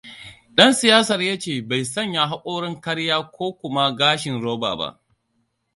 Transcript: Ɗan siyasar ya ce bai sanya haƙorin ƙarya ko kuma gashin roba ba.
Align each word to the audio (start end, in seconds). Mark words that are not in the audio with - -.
Ɗan 0.55 0.71
siyasar 0.79 1.21
ya 1.27 1.35
ce 1.39 1.61
bai 1.61 1.83
sanya 1.85 2.25
haƙorin 2.27 2.81
ƙarya 2.81 3.31
ko 3.31 3.53
kuma 3.53 3.95
gashin 3.95 4.41
roba 4.41 4.75
ba. 4.75 4.99